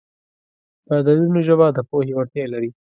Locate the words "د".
0.87-0.89, 1.73-1.79